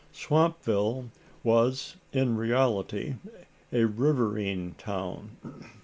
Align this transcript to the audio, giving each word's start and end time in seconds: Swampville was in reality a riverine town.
Swampville 0.11 1.11
was 1.43 1.95
in 2.11 2.35
reality 2.35 3.17
a 3.71 3.85
riverine 3.85 4.73
town. 4.79 5.37